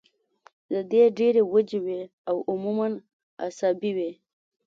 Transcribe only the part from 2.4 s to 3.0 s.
عموماً